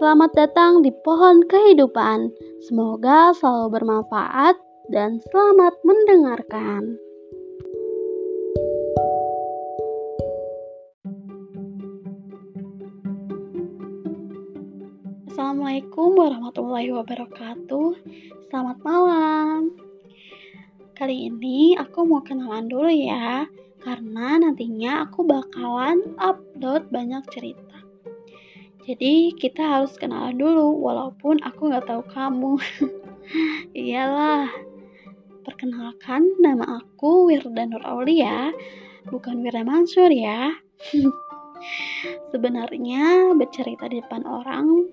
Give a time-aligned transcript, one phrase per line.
[0.00, 2.32] Selamat datang di Pohon Kehidupan.
[2.64, 4.56] Semoga selalu bermanfaat
[4.88, 6.96] dan selamat mendengarkan.
[15.28, 18.00] Assalamualaikum warahmatullahi wabarakatuh.
[18.48, 19.76] Selamat malam.
[20.96, 23.44] Kali ini aku mau kenalan dulu ya,
[23.84, 27.89] karena nantinya aku bakalan upload banyak cerita.
[28.90, 32.58] Jadi kita harus kenalan dulu, walaupun aku nggak tahu kamu.
[33.86, 34.50] Iyalah.
[35.46, 38.50] Perkenalkan, nama aku Wirda Nur Aulia,
[39.06, 40.58] bukan Wirda Mansur ya.
[42.34, 44.90] Sebenarnya bercerita di depan orang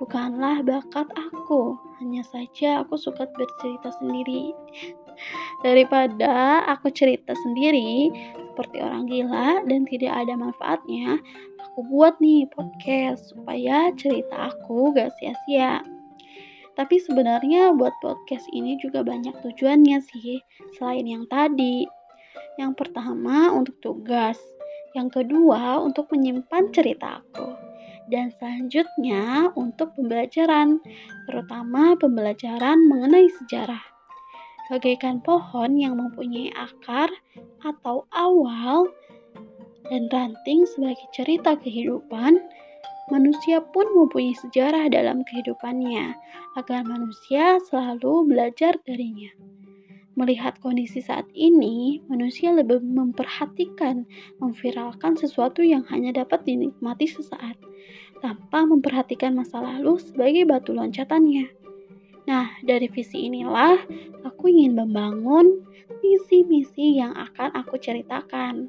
[0.00, 1.76] bukanlah bakat aku.
[2.00, 4.56] Hanya saja aku suka bercerita sendiri.
[5.66, 8.08] Daripada aku cerita sendiri
[8.50, 11.22] seperti orang gila dan tidak ada manfaatnya,
[11.62, 15.86] aku buat nih podcast supaya cerita aku gak sia-sia.
[16.74, 20.42] Tapi sebenarnya buat podcast ini juga banyak tujuannya sih,
[20.74, 21.86] selain yang tadi.
[22.58, 24.36] Yang pertama untuk tugas,
[24.98, 27.70] yang kedua untuk menyimpan cerita aku
[28.10, 30.82] dan selanjutnya untuk pembelajaran,
[31.30, 33.89] terutama pembelajaran mengenai sejarah.
[34.70, 37.10] Bagaikan pohon yang mempunyai akar
[37.66, 38.86] atau awal
[39.90, 42.38] dan ranting sebagai cerita kehidupan,
[43.10, 46.14] manusia pun mempunyai sejarah dalam kehidupannya
[46.54, 49.34] agar manusia selalu belajar darinya.
[50.14, 54.06] Melihat kondisi saat ini, manusia lebih memperhatikan
[54.38, 57.58] memviralkan sesuatu yang hanya dapat dinikmati sesaat,
[58.22, 61.59] tanpa memperhatikan masa lalu sebagai batu loncatannya.
[62.28, 63.80] Nah, dari visi inilah
[64.26, 65.64] aku ingin membangun
[66.00, 68.68] misi-misi yang akan aku ceritakan.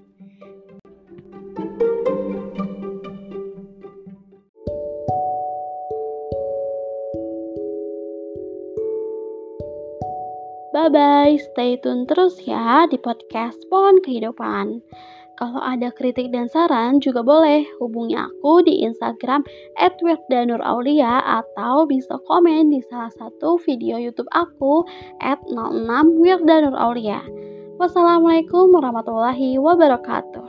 [10.71, 14.81] Bye-bye, stay tune terus ya di podcast Pohon Kehidupan.
[15.41, 19.41] Kalau ada kritik dan saran juga boleh hubungi aku di Instagram
[19.73, 24.85] @wirdanuraulia atau bisa komen di salah satu video YouTube aku
[25.17, 27.25] @06wirdanuraulia.
[27.81, 30.40] Wassalamualaikum warahmatullahi wabarakatuh.